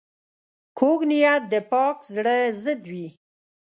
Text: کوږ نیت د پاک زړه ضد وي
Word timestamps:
کوږ 0.77 0.99
نیت 1.09 1.43
د 1.51 1.53
پاک 1.71 1.97
زړه 2.13 2.35
ضد 2.63 2.81
وي 2.91 3.07